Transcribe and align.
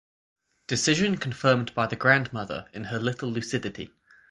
Decision 0.65 1.15
confirmed 1.17 1.75
by 1.75 1.85
the 1.85 1.95
grandmother 1.95 2.65
in 2.73 2.85
her 2.85 2.97
little 2.97 3.29
lucidity. 3.31 3.93